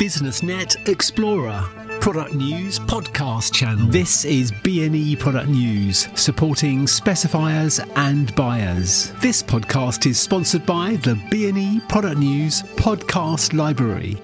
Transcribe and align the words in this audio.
BusinessNet 0.00 0.88
Explorer, 0.88 1.62
product 2.00 2.32
news 2.32 2.78
podcast 2.78 3.52
channel. 3.52 3.86
This 3.88 4.24
is 4.24 4.50
B&E 4.50 5.14
Product 5.14 5.50
News, 5.50 6.08
supporting 6.14 6.86
specifiers 6.86 7.86
and 7.96 8.34
buyers. 8.34 9.12
This 9.20 9.42
podcast 9.42 10.06
is 10.06 10.18
sponsored 10.18 10.64
by 10.64 10.96
the 11.02 11.22
B&E 11.30 11.82
Product 11.86 12.16
News 12.16 12.62
podcast 12.76 13.52
library. 13.52 14.16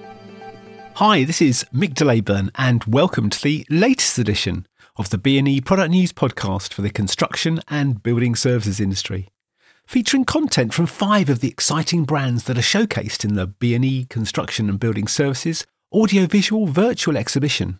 Hi, 0.95 1.23
this 1.23 1.43
is 1.43 1.63
Mick 1.71 1.93
DeLayburn 1.93 2.49
and 2.55 2.83
welcome 2.85 3.29
to 3.29 3.39
the 3.39 3.63
latest 3.69 4.17
edition 4.17 4.65
of 4.95 5.11
the 5.11 5.19
B&E 5.19 5.61
Product 5.61 5.91
News 5.91 6.11
podcast 6.11 6.73
for 6.73 6.81
the 6.81 6.89
construction 6.89 7.61
and 7.67 8.01
building 8.01 8.33
services 8.33 8.79
industry 8.79 9.29
featuring 9.87 10.25
content 10.25 10.73
from 10.73 10.85
five 10.85 11.29
of 11.29 11.39
the 11.39 11.47
exciting 11.47 12.03
brands 12.03 12.43
that 12.43 12.57
are 12.57 12.61
showcased 12.61 13.23
in 13.23 13.35
the 13.35 13.47
B&E 13.47 14.05
Construction 14.05 14.69
and 14.69 14.79
Building 14.79 15.07
Services 15.07 15.65
audiovisual 15.93 16.67
virtual 16.67 17.15
exhibition. 17.15 17.79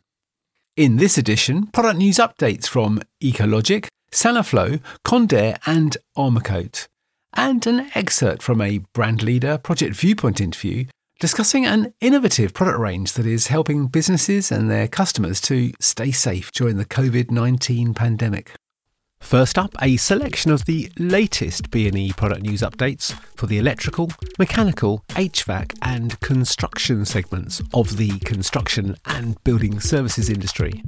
In 0.78 0.96
this 0.96 1.18
edition, 1.18 1.68
product 1.68 1.98
news 1.98 2.16
updates 2.18 2.66
from 2.68 3.02
Ecologic, 3.22 3.88
Saniflo, 4.12 4.80
Condair 5.06 5.58
and 5.66 5.98
Armourcoat, 6.16 6.88
and 7.34 7.68
an 7.68 7.92
excerpt 7.94 8.42
from 8.42 8.62
a 8.62 8.80
brand 8.94 9.22
leader 9.22 9.58
project 9.58 9.96
viewpoint 9.96 10.40
interview 10.40 10.86
discussing 11.20 11.66
an 11.66 11.94
innovative 12.00 12.54
product 12.54 12.80
range 12.80 13.14
that 13.14 13.26
is 13.26 13.48
helping 13.48 13.88
businesses 13.88 14.52
and 14.52 14.70
their 14.70 14.88
customers 14.88 15.42
to 15.42 15.74
stay 15.80 16.12
safe 16.12 16.52
during 16.52 16.78
the 16.78 16.86
COVID-19 16.86 17.96
pandemic. 17.96 18.54
First 19.20 19.58
up, 19.58 19.76
a 19.82 19.98
selection 19.98 20.52
of 20.52 20.66
the 20.66 20.90
latest 20.98 21.70
B&E 21.70 22.14
product 22.14 22.44
news 22.44 22.62
updates 22.62 23.14
for 23.36 23.46
the 23.46 23.58
electrical, 23.58 24.12
mechanical, 24.40 25.04
HVAC 25.10 25.78
and 25.82 26.20
construction 26.22 27.04
segments 27.04 27.62
of 27.74 27.98
the 27.98 28.20
construction 28.20 28.96
and 29.06 29.42
building 29.44 29.80
services 29.80 30.30
industry. 30.30 30.82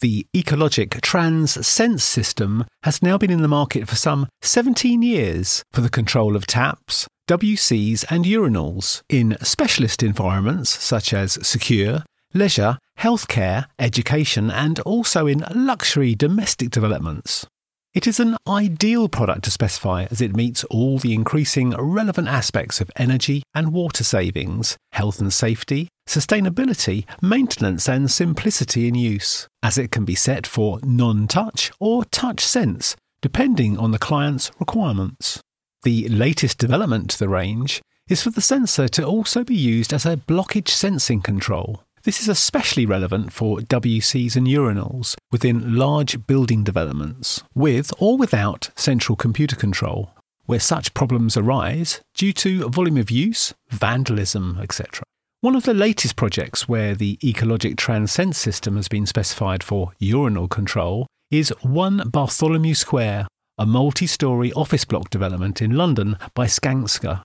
The 0.00 0.26
Ecologic 0.34 1.00
Trans 1.00 1.66
Sense 1.66 2.04
system 2.04 2.64
has 2.84 3.02
now 3.02 3.18
been 3.18 3.32
in 3.32 3.42
the 3.42 3.48
market 3.48 3.88
for 3.88 3.96
some 3.96 4.28
17 4.42 5.02
years 5.02 5.64
for 5.72 5.80
the 5.80 5.90
control 5.90 6.36
of 6.36 6.46
taps, 6.46 7.08
WCs 7.28 8.04
and 8.08 8.24
urinals 8.24 9.02
in 9.08 9.36
specialist 9.42 10.02
environments 10.02 10.70
such 10.70 11.12
as 11.12 11.44
secure, 11.46 12.04
leisure, 12.34 12.78
healthcare, 12.98 13.66
education, 13.78 14.50
and 14.50 14.80
also 14.80 15.26
in 15.26 15.44
luxury 15.54 16.14
domestic 16.14 16.70
developments. 16.70 17.46
It 17.94 18.06
is 18.06 18.20
an 18.20 18.36
ideal 18.46 19.08
product 19.08 19.44
to 19.44 19.50
specify 19.50 20.06
as 20.10 20.20
it 20.20 20.36
meets 20.36 20.62
all 20.64 20.98
the 20.98 21.14
increasing 21.14 21.70
relevant 21.70 22.28
aspects 22.28 22.80
of 22.80 22.90
energy 22.96 23.42
and 23.54 23.72
water 23.72 24.04
savings, 24.04 24.76
health 24.92 25.20
and 25.20 25.32
safety, 25.32 25.88
sustainability, 26.06 27.06
maintenance, 27.22 27.88
and 27.88 28.10
simplicity 28.10 28.88
in 28.88 28.94
use, 28.94 29.48
as 29.62 29.78
it 29.78 29.90
can 29.90 30.04
be 30.04 30.14
set 30.14 30.46
for 30.46 30.78
non 30.84 31.26
touch 31.26 31.72
or 31.80 32.04
touch 32.04 32.40
sense, 32.40 32.94
depending 33.22 33.78
on 33.78 33.90
the 33.90 33.98
client's 33.98 34.50
requirements. 34.60 35.40
The 35.82 36.08
latest 36.08 36.58
development 36.58 37.10
to 37.10 37.18
the 37.18 37.28
range 37.28 37.80
is 38.08 38.22
for 38.22 38.30
the 38.30 38.40
sensor 38.40 38.88
to 38.88 39.04
also 39.04 39.44
be 39.44 39.56
used 39.56 39.92
as 39.92 40.04
a 40.04 40.16
blockage 40.16 40.68
sensing 40.68 41.20
control. 41.20 41.82
This 42.08 42.22
is 42.22 42.28
especially 42.30 42.86
relevant 42.86 43.34
for 43.34 43.58
WCs 43.58 44.34
and 44.34 44.46
urinals 44.46 45.14
within 45.30 45.76
large 45.76 46.26
building 46.26 46.64
developments, 46.64 47.42
with 47.54 47.92
or 47.98 48.16
without 48.16 48.70
central 48.76 49.14
computer 49.14 49.54
control, 49.54 50.14
where 50.46 50.58
such 50.58 50.94
problems 50.94 51.36
arise 51.36 52.00
due 52.14 52.32
to 52.32 52.66
volume 52.70 52.96
of 52.96 53.10
use, 53.10 53.52
vandalism, 53.68 54.58
etc. 54.58 55.04
One 55.42 55.54
of 55.54 55.64
the 55.64 55.74
latest 55.74 56.16
projects 56.16 56.66
where 56.66 56.94
the 56.94 57.18
Ecologic 57.18 57.76
Transcend 57.76 58.34
system 58.34 58.76
has 58.76 58.88
been 58.88 59.04
specified 59.04 59.62
for 59.62 59.92
urinal 59.98 60.48
control 60.48 61.06
is 61.30 61.52
1 61.60 62.08
Bartholomew 62.08 62.72
Square, 62.72 63.28
a 63.58 63.66
multi 63.66 64.06
story 64.06 64.50
office 64.54 64.86
block 64.86 65.10
development 65.10 65.60
in 65.60 65.72
London 65.72 66.16
by 66.32 66.46
Skanska. 66.46 67.20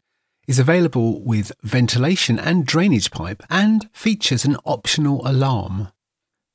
is 0.48 0.60
available 0.60 1.24
with 1.24 1.52
ventilation 1.64 2.38
and 2.38 2.66
drainage 2.66 3.10
pipe 3.10 3.42
and 3.50 3.90
features 3.94 4.46
an 4.46 4.58
optional 4.66 5.26
alarm. 5.26 5.88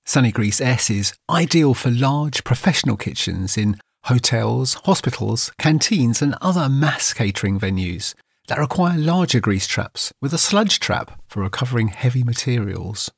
Sanigrease 0.06 0.60
S 0.60 0.90
is 0.90 1.14
ideal 1.28 1.74
for 1.74 1.90
large 1.90 2.42
professional 2.44 2.96
kitchens 2.96 3.56
in 3.56 3.78
hotels, 4.04 4.74
hospitals, 4.84 5.52
canteens, 5.58 6.20
and 6.22 6.34
other 6.40 6.68
mass 6.68 7.12
catering 7.12 7.60
venues 7.60 8.14
that 8.48 8.58
require 8.58 8.98
larger 8.98 9.40
grease 9.40 9.66
traps 9.66 10.12
with 10.20 10.32
a 10.32 10.38
sludge 10.38 10.80
trap 10.80 11.20
for 11.28 11.42
recovering 11.42 11.88
heavy 11.88 12.24
materials. 12.24 13.10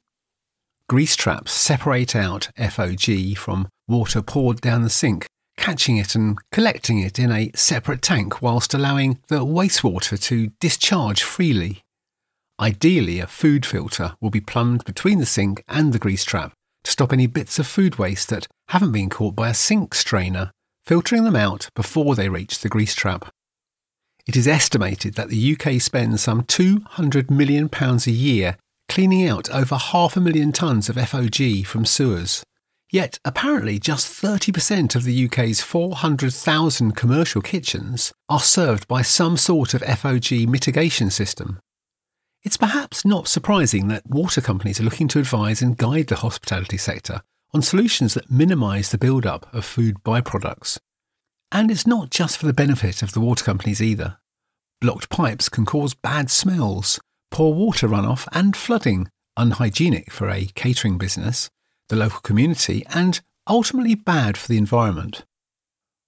Grease 0.88 1.16
traps 1.16 1.52
separate 1.52 2.14
out 2.14 2.50
FOG 2.58 3.36
from 3.36 3.68
water 3.88 4.20
poured 4.20 4.60
down 4.60 4.82
the 4.82 4.90
sink 4.90 5.26
catching 5.56 5.96
it 5.96 6.14
and 6.14 6.38
collecting 6.50 6.98
it 6.98 7.18
in 7.18 7.30
a 7.30 7.50
separate 7.54 8.02
tank 8.02 8.42
whilst 8.42 8.74
allowing 8.74 9.18
the 9.28 9.44
wastewater 9.44 10.20
to 10.20 10.50
discharge 10.60 11.22
freely. 11.22 11.82
Ideally, 12.60 13.20
a 13.20 13.26
food 13.26 13.64
filter 13.64 14.14
will 14.20 14.30
be 14.30 14.40
plumbed 14.40 14.84
between 14.84 15.18
the 15.18 15.26
sink 15.26 15.62
and 15.68 15.92
the 15.92 15.98
grease 15.98 16.24
trap 16.24 16.52
to 16.84 16.90
stop 16.90 17.12
any 17.12 17.26
bits 17.26 17.58
of 17.58 17.67
food 17.67 17.96
waste 17.99 18.29
that 18.29 18.46
haven't 18.69 18.93
been 18.93 19.11
caught 19.11 19.34
by 19.37 19.49
a 19.49 19.55
sink 19.55 19.94
strainer, 19.94 20.50
filtering 20.84 21.25
them 21.25 21.37
out 21.37 21.69
before 21.75 22.14
they 22.14 22.29
reach 22.29 22.61
the 22.61 22.69
grease 22.69 22.94
trap. 22.94 23.32
It 24.26 24.37
is 24.37 24.49
estimated 24.49 25.14
that 25.14 25.29
the 25.29 25.56
UK 25.56 25.81
spends 25.81 26.23
some 26.23 26.43
£200 26.44 27.31
million 27.31 27.69
a 27.73 28.11
year 28.11 28.56
cleaning 28.88 29.29
out 29.29 29.50
over 29.50 29.76
half 29.76 30.17
a 30.17 30.20
million 30.20 30.52
tonnes 30.52 30.88
of 30.88 30.96
FOG 30.96 31.67
from 31.67 31.84
sewers 31.84 32.44
Yet, 32.93 33.19
apparently, 33.25 33.79
just 33.79 34.06
30% 34.23 34.94
of 34.94 35.05
the 35.05 35.25
UK's 35.25 35.62
400,000 35.62 36.93
commercial 36.93 37.40
kitchens 37.40 38.12
are 38.29 38.38
served 38.38 38.87
by 38.87 39.00
some 39.00 39.38
sort 39.38 39.73
of 39.73 39.81
FOG 39.81 40.46
mitigation 40.46 41.08
system. 41.08 41.58
It's 42.44 42.56
perhaps 42.56 43.04
not 43.04 43.28
surprising 43.28 43.88
that 43.88 44.08
water 44.08 44.40
companies 44.40 44.80
are 44.80 44.84
looking 44.84 45.06
to 45.08 45.20
advise 45.20 45.62
and 45.62 45.76
guide 45.76 46.08
the 46.08 46.16
hospitality 46.16 46.76
sector 46.76 47.22
on 47.54 47.62
solutions 47.62 48.14
that 48.14 48.30
minimise 48.30 48.90
the 48.90 48.98
build-up 48.98 49.46
of 49.54 49.64
food 49.64 50.02
byproducts. 50.04 50.78
And 51.52 51.70
it's 51.70 51.86
not 51.86 52.10
just 52.10 52.38
for 52.38 52.46
the 52.46 52.52
benefit 52.52 53.02
of 53.02 53.12
the 53.12 53.20
water 53.20 53.44
companies 53.44 53.80
either. 53.80 54.18
Blocked 54.80 55.08
pipes 55.08 55.48
can 55.48 55.64
cause 55.64 55.94
bad 55.94 56.30
smells, 56.30 56.98
poor 57.30 57.54
water 57.54 57.86
runoff, 57.86 58.26
and 58.32 58.56
flooding, 58.56 59.08
unhygienic 59.36 60.10
for 60.10 60.28
a 60.28 60.46
catering 60.46 60.98
business 60.98 61.48
the 61.88 61.96
local 61.96 62.20
community, 62.20 62.86
and 62.94 63.20
ultimately 63.46 63.94
bad 63.94 64.38
for 64.38 64.48
the 64.48 64.56
environment. 64.56 65.24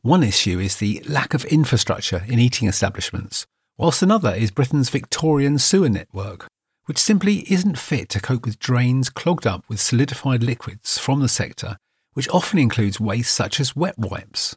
One 0.01 0.23
issue 0.23 0.59
is 0.59 0.77
the 0.77 1.05
lack 1.07 1.35
of 1.35 1.45
infrastructure 1.45 2.25
in 2.27 2.39
eating 2.39 2.69
establishments, 2.69 3.47
whilst 3.77 4.03
another 4.03 4.35
is 4.35 4.51
Britain's 4.51 4.91
Victorian 4.91 5.59
sewer 5.59 5.89
network, 5.89 6.47
which 6.87 6.99
simply 6.99 7.51
isn't 7.51 7.79
fit 7.79 8.09
to 8.11 8.21
cope 8.21 8.45
with 8.45 8.59
drains 8.59 9.11
clogged 9.11 9.47
up 9.47 9.65
with 9.69 9.81
solidified 9.81 10.43
liquids 10.43 10.99
from 10.99 11.21
the 11.21 11.29
sector, 11.29 11.77
which 12.13 12.29
often 12.29 12.59
includes 12.59 13.01
waste 13.01 13.35
such 13.35 13.59
as 13.59 13.75
wet 13.75 13.99
wipes. 13.99 14.57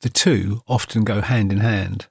The 0.00 0.08
two 0.08 0.62
often 0.66 1.04
go 1.04 1.20
hand 1.20 1.52
in 1.52 1.58
hand. 1.58 2.06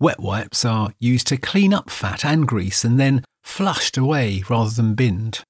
Wet 0.00 0.20
wipes 0.20 0.64
are 0.64 0.92
used 0.98 1.26
to 1.28 1.36
clean 1.36 1.74
up 1.74 1.90
fat 1.90 2.24
and 2.24 2.46
grease 2.46 2.84
and 2.84 3.00
then 3.00 3.24
flushed 3.42 3.96
away 3.96 4.42
rather 4.48 4.70
than 4.70 4.94
binned. 4.94 5.42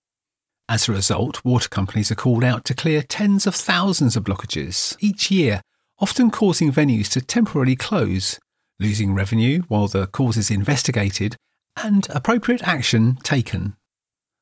As 0.68 0.88
a 0.88 0.92
result, 0.92 1.44
water 1.44 1.68
companies 1.68 2.10
are 2.10 2.16
called 2.16 2.44
out 2.44 2.64
to 2.66 2.74
clear 2.74 3.02
tens 3.02 3.46
of 3.46 3.54
thousands 3.54 4.16
of 4.16 4.24
blockages 4.24 4.96
each 5.00 5.30
year, 5.30 5.62
often 5.98 6.30
causing 6.30 6.70
venues 6.70 7.10
to 7.12 7.20
temporarily 7.20 7.76
close, 7.76 8.38
losing 8.80 9.14
revenue 9.14 9.62
while 9.68 9.88
the 9.88 10.06
cause 10.06 10.36
is 10.36 10.50
investigated 10.50 11.36
and 11.82 12.06
appropriate 12.10 12.66
action 12.66 13.16
taken. 13.22 13.76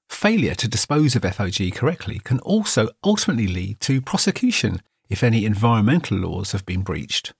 Failure 0.09 0.55
to 0.55 0.69
dispose 0.69 1.17
of 1.17 1.23
FOG 1.23 1.73
correctly 1.75 2.21
can 2.21 2.38
also 2.41 2.88
ultimately 3.03 3.47
lead 3.47 3.81
to 3.81 4.00
prosecution 4.00 4.81
if 5.09 5.23
any 5.23 5.44
environmental 5.44 6.17
laws 6.17 6.53
have 6.53 6.65
been 6.67 6.83
breached. 6.83 7.33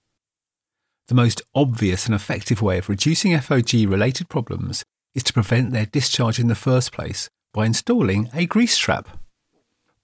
The 1.09 1.15
most 1.15 1.43
obvious 1.55 2.07
and 2.07 2.15
effective 2.15 2.61
way 2.61 2.79
of 2.79 2.89
reducing 2.89 3.39
FOG 3.39 3.73
related 3.87 4.29
problems 4.29 4.83
is 5.15 5.23
to 5.25 5.33
prevent 5.33 5.73
their 5.73 5.87
discharge 5.87 6.39
in 6.39 6.49
the 6.49 6.55
first 6.55 6.93
place 6.93 7.29
by 7.55 7.67
installing 7.67 8.29
a 8.35 8.47
grease 8.47 8.77
trap. 8.77 9.09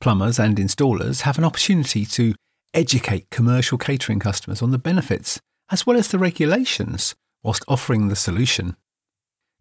Plumbers 0.00 0.38
and 0.38 0.56
installers 0.56 1.22
have 1.22 1.38
an 1.38 1.44
opportunity 1.44 2.04
to 2.06 2.34
educate 2.72 3.30
commercial 3.30 3.78
catering 3.78 4.18
customers 4.18 4.62
on 4.62 4.70
the 4.70 4.78
benefits 4.78 5.40
as 5.72 5.86
well 5.86 5.96
as 5.96 6.08
the 6.08 6.18
regulations 6.18 7.14
whilst 7.42 7.64
offering 7.66 8.06
the 8.08 8.14
solution. 8.14 8.76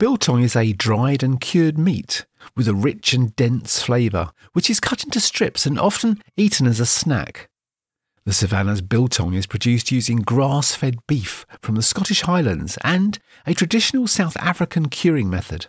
Biltong 0.01 0.43
is 0.43 0.57
a 0.57 0.73
dried 0.73 1.23
and 1.23 1.41
cured 1.41 1.79
meat 1.79 2.27
with 2.57 2.67
a 2.67 2.75
rich 2.75 3.13
and 3.13 3.37
dense 3.37 3.81
flavour, 3.81 4.33
which 4.53 4.69
is 4.69 4.81
cut 4.81 5.05
into 5.05 5.21
strips 5.21 5.65
and 5.65 5.79
often 5.79 6.21
eaten 6.37 6.67
as 6.67 6.81
a 6.81 6.87
snack. 6.87 7.49
The 8.27 8.33
Savannah's 8.35 8.83
biltong 8.83 9.33
is 9.35 9.47
produced 9.47 9.91
using 9.91 10.19
grass 10.19 10.75
fed 10.75 10.99
beef 11.07 11.47
from 11.63 11.75
the 11.75 11.83
Scottish 11.83 12.23
Highlands 12.23 12.77
and 12.85 13.19
a 13.47 13.55
traditional 13.55 14.07
South 14.07 14.37
African 14.37 14.89
curing 14.89 15.31
method. 15.31 15.67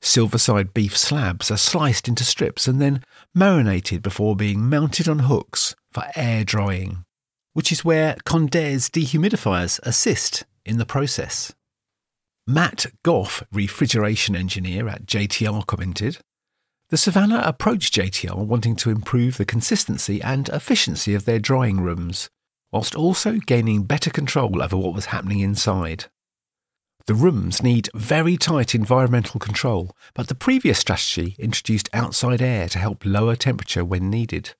Silverside 0.00 0.72
beef 0.72 0.96
slabs 0.96 1.50
are 1.50 1.56
sliced 1.56 2.08
into 2.08 2.24
strips 2.24 2.66
and 2.66 2.80
then 2.80 3.04
marinated 3.34 4.02
before 4.02 4.34
being 4.34 4.68
mounted 4.68 5.06
on 5.06 5.20
hooks 5.20 5.76
for 5.92 6.04
air 6.16 6.44
drying, 6.44 7.04
which 7.52 7.70
is 7.70 7.84
where 7.84 8.16
Condair's 8.24 8.88
dehumidifiers 8.88 9.78
assist 9.84 10.44
in 10.64 10.78
the 10.78 10.86
process. 10.86 11.52
Matt 12.46 12.86
Goff, 13.04 13.44
refrigeration 13.52 14.34
engineer 14.34 14.88
at 14.88 15.06
JTR, 15.06 15.64
commented 15.66 16.18
the 16.92 16.98
Savannah 16.98 17.40
approached 17.46 17.94
JTR 17.94 18.36
wanting 18.36 18.76
to 18.76 18.90
improve 18.90 19.38
the 19.38 19.46
consistency 19.46 20.20
and 20.20 20.50
efficiency 20.50 21.14
of 21.14 21.24
their 21.24 21.38
drying 21.38 21.80
rooms, 21.80 22.28
whilst 22.70 22.94
also 22.94 23.38
gaining 23.38 23.84
better 23.84 24.10
control 24.10 24.62
over 24.62 24.76
what 24.76 24.92
was 24.92 25.06
happening 25.06 25.40
inside. 25.40 26.04
The 27.06 27.14
rooms 27.14 27.62
need 27.62 27.88
very 27.94 28.36
tight 28.36 28.74
environmental 28.74 29.40
control, 29.40 29.96
but 30.12 30.28
the 30.28 30.34
previous 30.34 30.80
strategy 30.80 31.34
introduced 31.38 31.88
outside 31.94 32.42
air 32.42 32.68
to 32.68 32.78
help 32.78 33.06
lower 33.06 33.36
temperature 33.36 33.86
when 33.86 34.10
needed. 34.10 34.54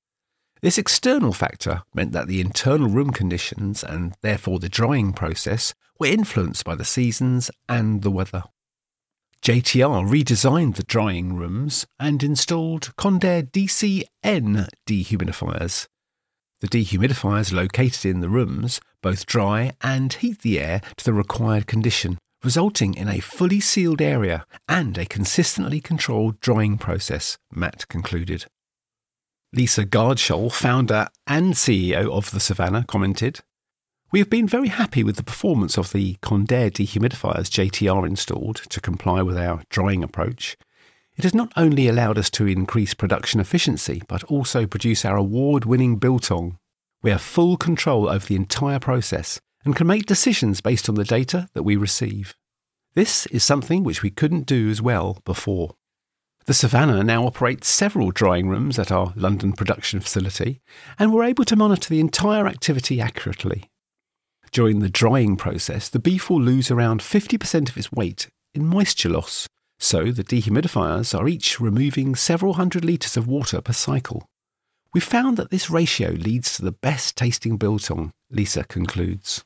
This 0.63 0.79
external 0.79 1.35
factor 1.35 1.83
meant 1.93 2.13
that 2.13 2.29
the 2.29 2.41
internal 2.41 2.89
room 2.89 3.11
conditions 3.11 3.85
and 3.85 4.15
therefore 4.23 4.59
the 4.59 4.71
drying 4.71 5.13
process 5.13 5.75
were 6.01 6.07
influenced 6.07 6.65
by 6.65 6.77
the 6.77 6.85
seasons 6.87 7.51
and 7.69 8.01
the 8.01 8.11
weather. 8.11 8.45
JTR 9.43 10.09
redesigned 10.09 10.77
the 10.77 10.85
drying 10.85 11.35
rooms 11.35 11.85
and 11.99 12.23
installed 12.23 12.95
Condair 12.97 13.43
DC-N 13.43 14.69
dehumidifiers. 14.87 15.89
The 16.61 16.69
dehumidifiers 16.69 17.53
located 17.53 18.05
in 18.05 18.21
the 18.21 18.29
rooms 18.29 18.81
both 19.03 19.27
dry 19.27 19.73
and 19.81 20.13
heat 20.13 20.43
the 20.43 20.61
air 20.61 20.81
to 20.97 21.05
the 21.05 21.13
required 21.13 21.67
condition, 21.67 22.19
resulting 22.45 22.95
in 22.95 23.09
a 23.09 23.19
fully 23.19 23.59
sealed 23.59 24.01
area 24.01 24.47
and 24.69 24.97
a 24.97 25.07
consistently 25.07 25.81
controlled 25.81 26.39
drying 26.39 26.79
process, 26.79 27.37
Matt 27.53 27.89
concluded. 27.89 28.47
Lisa 29.53 29.85
Gardshall, 29.85 30.53
founder 30.53 31.09
and 31.27 31.55
CEO 31.55 32.09
of 32.13 32.31
the 32.31 32.39
Savannah, 32.39 32.85
commented 32.87 33.41
we 34.13 34.19
have 34.19 34.29
been 34.29 34.47
very 34.47 34.69
happy 34.69 35.03
with 35.03 35.17
the 35.17 35.23
performance 35.23 35.79
of 35.79 35.93
the 35.93 36.17
Condair 36.17 36.71
dehumidifiers 36.71 37.49
JTR 37.49 38.07
installed 38.07 38.57
to 38.57 38.79
comply 38.79 39.23
with 39.23 39.39
our 39.39 39.63
drying 39.71 40.05
approach. 40.05 40.59
It 41.17 41.25
has 41.25 41.35
not 41.35 41.51
only 41.57 41.89
allowed 41.89 42.19
us 42.19 42.29
to 42.31 42.47
increase 42.47 42.93
production 42.93 43.41
efficiency, 43.41 44.03
but 44.09 44.23
also 44.25 44.67
produce 44.67 45.07
our 45.07 45.17
award 45.17 45.65
winning 45.65 45.97
biltong. 45.97 46.59
We 47.03 47.11
have 47.11 47.23
full 47.23 47.57
control 47.57 48.07
over 48.11 48.27
the 48.27 48.37
entire 48.37 48.79
process 48.79 49.41
and 49.65 49.75
can 49.75 49.87
make 49.87 50.05
decisions 50.05 50.61
based 50.61 50.91
on 50.91 50.95
the 50.95 51.05
data 51.05 51.49
that 51.55 51.63
we 51.63 51.77
receive. 51.77 52.37
This 52.95 53.25
is 53.27 53.43
something 53.43 53.83
which 53.83 54.03
we 54.03 54.11
couldn't 54.11 54.45
do 54.45 54.69
as 54.69 54.83
well 54.83 55.23
before. 55.25 55.75
The 56.45 56.55
Savannah 56.55 57.03
now 57.03 57.27
operates 57.27 57.69
several 57.69 58.11
drying 58.11 58.49
rooms 58.49 58.79
at 58.79 58.93
our 58.93 59.15
London 59.17 59.55
production 59.55 60.01
facility, 60.01 60.61
and 60.99 61.15
we're 61.15 61.25
able 61.25 61.47
to 61.47 61.57
monitor 61.57 61.89
the 61.89 62.01
entire 62.01 62.47
activity 62.47 63.01
accurately. 63.01 63.71
During 64.53 64.81
the 64.81 64.91
drying 64.91 65.37
process, 65.37 65.89
the 65.89 65.99
beef 65.99 66.29
will 66.29 66.41
lose 66.41 66.71
around 66.71 67.01
50% 67.01 67.71
of 67.71 67.79
its 67.79 67.91
weight 67.91 68.29
in 68.53 68.67
moisture 68.67 69.09
loss, 69.09 69.49
so 69.79 70.13
the 70.13 70.23
dehumidifiers 70.23 71.19
are 71.19 71.27
each 71.27 71.59
removing 71.59 72.15
several 72.15 72.55
hundred 72.55 72.85
litres 72.85 73.17
of 73.17 73.27
water 73.27 73.63
per 73.63 73.73
cycle. 73.73 74.29
We 74.93 75.01
found 75.01 75.39
that 75.39 75.51
this 75.51 75.71
ratio 75.71 76.11
leads 76.11 76.55
to 76.57 76.63
the 76.63 76.73
best 76.73 77.17
tasting 77.17 77.57
biltong, 77.57 78.13
Lisa 78.31 78.65
concludes. 78.65 79.43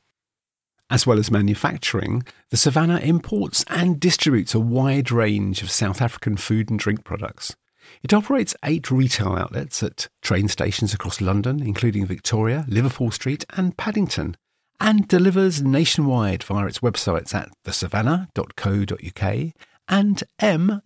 As 0.89 1.07
well 1.07 1.19
as 1.19 1.31
manufacturing, 1.31 2.23
the 2.49 2.57
Savannah 2.57 2.99
imports 2.99 3.63
and 3.69 4.01
distributes 4.01 4.53
a 4.53 4.59
wide 4.59 5.09
range 5.09 5.61
of 5.61 5.71
South 5.71 6.01
African 6.01 6.35
food 6.35 6.69
and 6.69 6.77
drink 6.77 7.05
products. 7.05 7.55
It 8.03 8.13
operates 8.13 8.57
eight 8.65 8.91
retail 8.91 9.35
outlets 9.35 9.81
at 9.81 10.09
train 10.21 10.49
stations 10.49 10.93
across 10.93 11.21
London, 11.21 11.61
including 11.61 12.05
Victoria, 12.05 12.65
Liverpool 12.67 13.11
Street, 13.11 13.45
and 13.55 13.77
Paddington, 13.77 14.35
and 14.79 15.07
delivers 15.07 15.61
nationwide 15.61 16.43
via 16.43 16.65
its 16.65 16.79
websites 16.79 17.33
at 17.33 17.49
thesavannah.co.uk 17.65 19.53
and 19.87 20.23
m-eat.co.uk. 20.39 20.77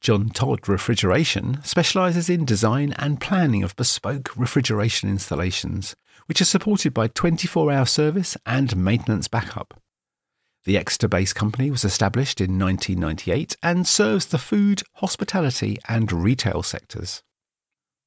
John 0.00 0.30
Todd 0.30 0.66
Refrigeration 0.66 1.60
specialises 1.62 2.30
in 2.30 2.46
design 2.46 2.94
and 2.98 3.20
planning 3.20 3.62
of 3.62 3.76
bespoke 3.76 4.34
refrigeration 4.34 5.10
installations, 5.10 5.94
which 6.24 6.40
are 6.40 6.46
supported 6.46 6.94
by 6.94 7.08
24 7.08 7.70
hour 7.70 7.84
service 7.84 8.36
and 8.46 8.74
maintenance 8.76 9.28
backup. 9.28 9.78
The 10.64 10.78
Exeter 10.78 11.08
based 11.08 11.34
company 11.34 11.70
was 11.70 11.84
established 11.84 12.40
in 12.40 12.58
1998 12.58 13.56
and 13.62 13.86
serves 13.86 14.26
the 14.26 14.38
food, 14.38 14.82
hospitality, 14.94 15.78
and 15.88 16.10
retail 16.10 16.62
sectors. 16.62 17.22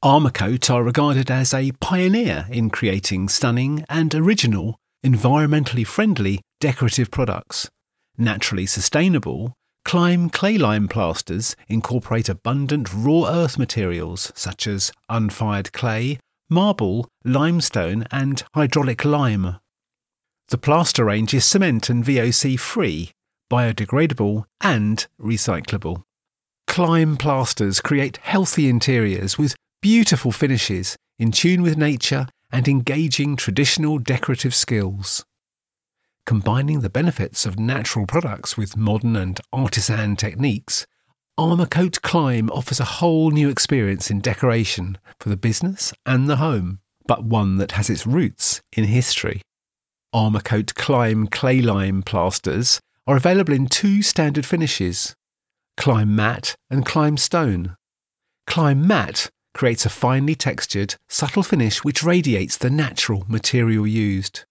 Armourcoat 0.03 0.69
are 0.69 0.83
regarded 0.83 1.29
as 1.29 1.53
a 1.53 1.71
pioneer 1.81 2.45
in 2.49 2.69
creating 2.69 3.27
stunning 3.27 3.83
and 3.89 4.13
original, 4.15 4.77
environmentally 5.05 5.85
friendly 5.85 6.39
decorative 6.59 7.11
products. 7.11 7.69
Naturally 8.17 8.65
sustainable, 8.65 9.53
Climb 9.89 10.29
clay 10.29 10.57
lime 10.57 10.87
plasters 10.87 11.55
incorporate 11.67 12.29
abundant 12.29 12.93
raw 12.93 13.25
earth 13.27 13.57
materials 13.57 14.31
such 14.35 14.67
as 14.67 14.91
unfired 15.09 15.73
clay, 15.73 16.19
marble, 16.47 17.07
limestone, 17.25 18.05
and 18.11 18.43
hydraulic 18.53 19.03
lime. 19.03 19.57
The 20.49 20.59
plaster 20.59 21.05
range 21.05 21.33
is 21.33 21.43
cement 21.43 21.89
and 21.89 22.05
VOC 22.05 22.59
free 22.59 23.13
biodegradable, 23.49 24.45
and 24.61 25.07
recyclable. 25.19 26.03
Climb 26.67 27.17
plasters 27.17 27.81
create 27.81 28.17
healthy 28.17 28.69
interiors 28.69 29.37
with 29.37 29.55
beautiful 29.81 30.31
finishes 30.31 30.95
in 31.17 31.31
tune 31.31 31.61
with 31.61 31.77
nature 31.77 32.27
and 32.51 32.67
engaging 32.67 33.35
traditional 33.35 33.97
decorative 33.97 34.53
skills. 34.53 35.25
Combining 36.29 36.81
the 36.81 36.91
benefits 36.91 37.47
of 37.47 37.57
natural 37.57 38.05
products 38.05 38.55
with 38.55 38.77
modern 38.77 39.15
and 39.15 39.41
artisan 39.51 40.15
techniques, 40.15 40.85
Armourcoat 41.39 42.03
Climb 42.03 42.51
offers 42.51 42.79
a 42.79 42.99
whole 42.99 43.31
new 43.31 43.49
experience 43.49 44.11
in 44.11 44.19
decoration 44.19 44.99
for 45.19 45.29
the 45.29 45.35
business 45.35 45.91
and 46.05 46.29
the 46.29 46.35
home, 46.35 46.81
but 47.07 47.23
one 47.23 47.57
that 47.57 47.71
has 47.71 47.89
its 47.89 48.05
roots 48.05 48.61
in 48.77 48.83
history. 48.83 49.41
Armourcoat 50.13 50.75
Climb 50.75 51.25
clay 51.25 51.63
lime 51.63 52.03
plasters 52.03 52.79
are 53.07 53.17
available 53.17 53.55
in 53.55 53.65
two 53.65 54.03
standard 54.03 54.45
finishes 54.45 55.15
Climb 55.77 56.15
Matte 56.15 56.53
and 56.69 56.85
Climb 56.85 57.17
Stone. 57.17 57.75
Climb 58.45 58.85
Matte 58.85 59.31
creates 59.55 59.83
a 59.83 59.89
finely 59.89 60.35
textured, 60.35 60.93
subtle 61.07 61.41
finish 61.41 61.83
which 61.83 62.03
radiates 62.03 62.55
the 62.55 62.69
natural 62.69 63.25
material 63.27 63.87
used. 63.87 64.45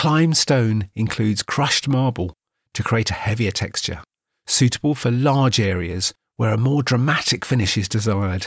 Climb 0.00 0.32
Stone 0.32 0.88
includes 0.94 1.42
crushed 1.42 1.86
marble 1.86 2.32
to 2.72 2.82
create 2.82 3.10
a 3.10 3.20
heavier 3.28 3.50
texture, 3.50 4.02
suitable 4.46 4.94
for 4.94 5.10
large 5.10 5.60
areas 5.60 6.14
where 6.38 6.54
a 6.54 6.56
more 6.56 6.82
dramatic 6.82 7.44
finish 7.44 7.76
is 7.76 7.86
desired. 7.86 8.46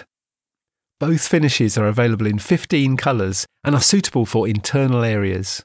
Both 1.00 1.28
finishes 1.28 1.78
are 1.78 1.88
available 1.88 2.26
in 2.26 2.40
15 2.40 2.98
colours 2.98 3.46
and 3.64 3.76
are 3.76 3.82
suitable 3.82 4.26
for 4.26 4.48
internal 4.48 5.04
areas. 5.04 5.62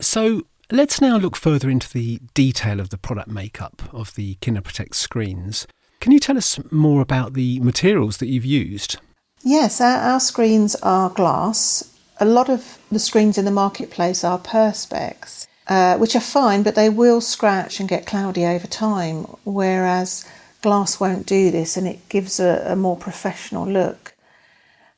So, 0.00 0.42
let's 0.70 1.00
now 1.00 1.16
look 1.16 1.34
further 1.34 1.68
into 1.68 1.92
the 1.92 2.20
detail 2.34 2.78
of 2.78 2.90
the 2.90 2.98
product 2.98 3.28
makeup 3.28 3.82
of 3.92 4.14
the 4.14 4.36
KinaProtect 4.36 4.94
screens. 4.94 5.66
Can 5.98 6.12
you 6.12 6.20
tell 6.20 6.38
us 6.38 6.60
more 6.70 7.00
about 7.00 7.34
the 7.34 7.58
materials 7.58 8.18
that 8.18 8.28
you've 8.28 8.44
used? 8.44 8.98
Yes, 9.42 9.80
our, 9.80 9.98
our 9.98 10.20
screens 10.20 10.74
are 10.76 11.10
glass. 11.10 11.94
A 12.20 12.24
lot 12.24 12.48
of 12.48 12.78
the 12.90 12.98
screens 12.98 13.38
in 13.38 13.44
the 13.44 13.50
marketplace 13.50 14.24
are 14.24 14.38
Perspex 14.38 15.46
uh, 15.68 15.98
which 15.98 16.16
are 16.16 16.20
fine, 16.20 16.62
but 16.62 16.74
they 16.74 16.88
will 16.88 17.20
scratch 17.20 17.78
and 17.78 17.88
get 17.88 18.06
cloudy 18.06 18.44
over 18.44 18.66
time, 18.66 19.24
whereas 19.44 20.24
glass 20.62 20.98
won't 20.98 21.26
do 21.26 21.50
this 21.50 21.76
and 21.76 21.86
it 21.86 22.08
gives 22.08 22.40
a, 22.40 22.64
a 22.66 22.74
more 22.74 22.96
professional 22.96 23.66
look. 23.66 24.14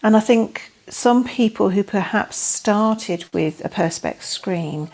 And 0.02 0.16
I 0.16 0.20
think 0.20 0.72
some 0.88 1.24
people 1.24 1.70
who 1.70 1.82
perhaps 1.82 2.36
started 2.36 3.24
with 3.32 3.64
a 3.64 3.68
Perspex 3.68 4.22
screen 4.22 4.90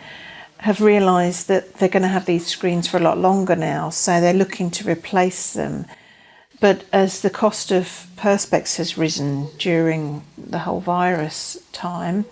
have 0.59 0.81
realised 0.81 1.49
that 1.49 1.75
they're 1.75 1.89
going 1.89 2.03
to 2.03 2.09
have 2.09 2.25
these 2.25 2.47
screens 2.47 2.89
for 2.89 2.97
a 2.97 3.03
lot 3.03 3.19
longer 3.19 3.55
now, 3.55 3.91
so 3.91 4.21
they're 4.21 4.33
looking 4.33 4.71
to 4.71 4.91
replace 4.91 5.53
them. 5.53 5.85
But 6.67 6.85
as 6.93 7.21
the 7.21 7.31
cost 7.31 7.71
of 7.71 8.09
Perspex 8.17 8.75
has 8.79 8.99
risen 8.99 9.51
during 9.57 10.25
the 10.37 10.59
whole 10.59 10.81
virus 10.81 11.57
time, 11.71 12.25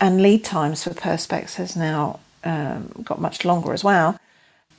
and 0.00 0.22
lead 0.22 0.44
times 0.44 0.84
for 0.84 0.90
perspex 0.90 1.56
has 1.56 1.74
now 1.74 2.20
um, 2.44 2.92
got 3.02 3.20
much 3.20 3.44
longer 3.44 3.72
as 3.72 3.82
well. 3.82 4.16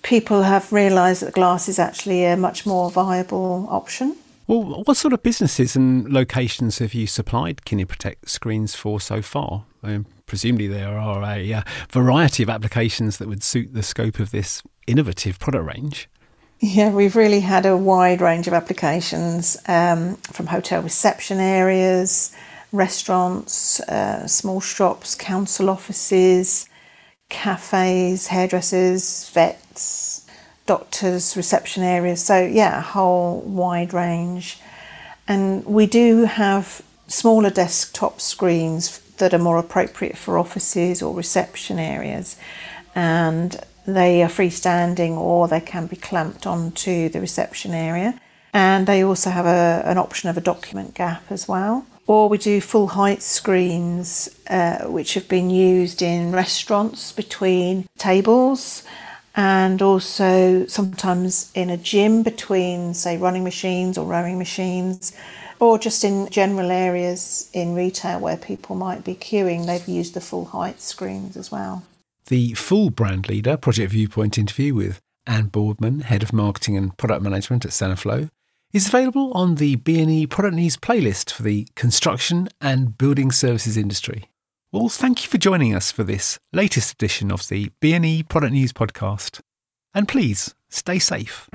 People 0.04 0.44
have 0.44 0.72
realised 0.72 1.22
that 1.22 1.34
glass 1.34 1.68
is 1.68 1.80
actually 1.80 2.24
a 2.24 2.38
much 2.38 2.66
more 2.66 2.90
viable 2.90 3.68
option. 3.70 4.16
Well, 4.48 4.84
what 4.86 4.96
sort 4.96 5.14
of 5.14 5.22
businesses 5.22 5.76
and 5.76 6.10
locations 6.10 6.80
have 6.80 6.94
you 6.94 7.06
supplied 7.06 7.60
Protect 7.66 8.30
screens 8.30 8.74
for 8.74 9.02
so 9.02 9.22
far? 9.22 9.66
I 9.84 9.88
mean, 9.88 10.06
presumably 10.28 10.68
there 10.68 10.98
are 10.98 11.22
a 11.24 11.54
uh, 11.56 11.62
variety 11.92 12.42
of 12.42 12.50
applications 12.50 13.18
that 13.18 13.28
would 13.28 13.44
suit 13.44 13.74
the 13.74 13.84
scope 13.84 14.20
of 14.20 14.32
this 14.32 14.64
innovative 14.88 15.40
product 15.40 15.66
range. 15.66 16.08
Yeah, 16.66 16.92
we've 16.92 17.18
really 17.18 17.42
had 17.42 17.66
a 17.66 17.76
wide 17.76 18.22
range 18.22 18.48
of 18.48 18.54
applications 18.54 19.58
um, 19.68 20.16
from 20.16 20.48
hotel 20.48 20.82
reception 20.82 21.42
areas, 21.42 22.34
restaurants, 22.72 23.82
uh, 23.82 24.26
small 24.28 24.62
shops, 24.62 25.14
council 25.14 25.70
offices, 25.70 26.70
cafes, 27.28 28.28
hairdressers, 28.28 29.30
vets, 29.32 30.26
doctors, 30.66 31.36
reception 31.36 31.84
areas. 31.84 32.24
So, 32.24 32.40
yeah, 32.40 32.78
a 32.78 32.82
whole 32.82 33.42
wide 33.42 33.94
range. 33.94 34.58
And 35.28 35.66
we 35.66 35.86
do 35.86 36.24
have 36.24 36.82
smaller 37.08 37.50
desktop 37.50 38.22
screens 38.22 39.00
that 39.18 39.34
are 39.34 39.38
more 39.38 39.58
appropriate 39.58 40.18
for 40.18 40.38
offices 40.38 41.02
or 41.02 41.14
reception 41.14 41.78
areas. 41.78 42.38
And 42.96 43.60
they 43.86 44.24
are 44.24 44.30
freestanding 44.30 45.18
or 45.18 45.48
they 45.48 45.62
can 45.62 45.88
be 45.88 45.96
clamped 45.96 46.48
onto 46.48 47.10
the 47.10 47.20
reception 47.20 47.74
area. 47.74 48.20
And 48.54 48.86
they 48.88 49.04
also 49.04 49.30
have 49.32 49.46
a, 49.46 49.84
an 49.86 49.98
option 49.98 50.30
of 50.30 50.38
a 50.38 50.42
document 50.42 50.94
gap 50.94 51.24
as 51.30 51.48
well. 51.48 51.86
Or 52.06 52.30
we 52.30 52.38
do 52.38 52.60
full 52.60 52.88
height 52.88 53.22
screens, 53.22 54.30
uh, 54.48 54.86
which 54.86 55.14
have 55.14 55.28
been 55.28 55.50
used 55.50 56.02
in 56.02 56.32
restaurants 56.32 57.12
between 57.12 57.88
tables 57.98 58.84
and 59.36 59.82
also 59.82 60.66
sometimes 60.68 61.52
in 61.56 61.70
a 61.70 61.78
gym 61.78 62.22
between, 62.22 62.94
say, 62.94 63.18
running 63.18 63.44
machines 63.44 63.98
or 63.98 64.06
rowing 64.06 64.38
machines, 64.38 65.14
or 65.60 65.80
just 65.80 66.04
in 66.04 66.30
general 66.30 66.70
areas 66.70 67.50
in 67.54 67.74
retail 67.74 68.20
where 68.20 68.38
people 68.38 68.76
might 68.76 69.04
be 69.04 69.16
queuing, 69.16 69.66
they've 69.66 69.88
used 69.88 70.14
the 70.14 70.22
full 70.22 70.46
height 70.46 70.82
screens 70.82 71.36
as 71.38 71.52
well. 71.52 71.84
The 72.28 72.54
full 72.54 72.90
brand 72.90 73.28
leader 73.28 73.58
project 73.58 73.92
viewpoint 73.92 74.38
interview 74.38 74.74
with 74.74 75.02
Anne 75.28 75.48
Boardman, 75.48 76.02
Head 76.02 76.24
of 76.24 76.32
Marketing 76.34 76.78
and 76.78 76.98
Product 76.98 77.22
Management 77.22 77.66
at 77.66 77.72
Saniflo, 77.72 78.30
is 78.72 78.88
available 78.88 79.32
on 79.34 79.56
the 79.56 79.76
BNE 79.78 80.30
Product 80.30 80.56
News 80.56 80.78
playlist 80.78 81.32
for 81.32 81.44
the 81.44 81.68
construction 81.76 82.48
and 82.60 82.98
building 82.98 83.32
services 83.32 83.78
industry. 83.78 84.30
Well, 84.72 84.90
thank 84.90 85.24
you 85.24 85.30
for 85.30 85.38
joining 85.38 85.76
us 85.76 85.92
for 85.92 86.04
this 86.04 86.40
latest 86.52 86.94
edition 86.94 87.32
of 87.32 87.48
the 87.48 87.72
BNE 87.82 88.28
Product 88.30 88.54
News 88.54 88.74
podcast. 88.74 89.42
And 89.94 90.08
please 90.08 90.56
stay 90.70 90.98
safe. 90.98 91.48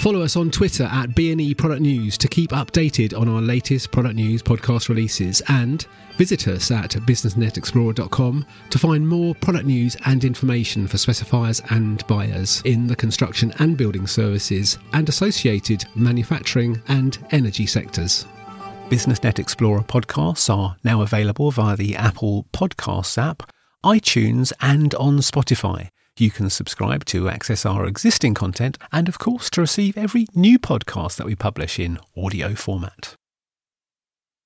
Follow 0.00 0.22
us 0.22 0.34
on 0.34 0.50
Twitter 0.50 0.84
at 0.84 1.10
BNE 1.10 1.58
Product 1.58 1.82
News 1.82 2.16
to 2.16 2.26
keep 2.26 2.52
updated 2.52 3.14
on 3.14 3.28
our 3.28 3.42
latest 3.42 3.92
product 3.92 4.14
news 4.14 4.42
podcast 4.42 4.88
releases 4.88 5.42
and 5.48 5.84
visit 6.16 6.48
us 6.48 6.70
at 6.70 6.92
businessnetexplorer.com 6.92 8.46
to 8.70 8.78
find 8.78 9.06
more 9.06 9.34
product 9.34 9.66
news 9.66 9.98
and 10.06 10.24
information 10.24 10.86
for 10.86 10.96
specifiers 10.96 11.60
and 11.70 12.06
buyers 12.06 12.62
in 12.64 12.86
the 12.86 12.96
construction 12.96 13.52
and 13.58 13.76
building 13.76 14.06
services 14.06 14.78
and 14.94 15.06
associated 15.10 15.84
manufacturing 15.94 16.80
and 16.88 17.18
energy 17.32 17.66
sectors. 17.66 18.24
BusinessNet 18.88 19.38
Explorer 19.38 19.82
podcasts 19.82 20.48
are 20.48 20.76
now 20.82 21.02
available 21.02 21.50
via 21.50 21.76
the 21.76 21.94
Apple 21.94 22.46
Podcasts 22.54 23.18
app, 23.18 23.52
iTunes, 23.84 24.50
and 24.62 24.94
on 24.94 25.18
Spotify. 25.18 25.90
You 26.16 26.30
can 26.30 26.50
subscribe 26.50 27.04
to 27.06 27.28
access 27.28 27.64
our 27.64 27.86
existing 27.86 28.34
content 28.34 28.76
and, 28.92 29.08
of 29.08 29.18
course, 29.18 29.48
to 29.50 29.60
receive 29.60 29.96
every 29.96 30.26
new 30.34 30.58
podcast 30.58 31.16
that 31.16 31.26
we 31.26 31.34
publish 31.34 31.78
in 31.78 31.98
audio 32.16 32.54
format. 32.54 33.16